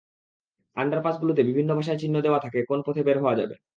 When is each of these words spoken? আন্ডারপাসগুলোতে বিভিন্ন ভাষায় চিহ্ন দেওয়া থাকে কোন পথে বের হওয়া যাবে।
আন্ডারপাসগুলোতে 0.77 1.41
বিভিন্ন 1.43 1.69
ভাষায় 1.77 1.99
চিহ্ন 2.01 2.15
দেওয়া 2.21 2.39
থাকে 2.39 2.59
কোন 2.69 2.79
পথে 2.85 3.01
বের 3.03 3.17
হওয়া 3.19 3.35
যাবে। 3.35 3.55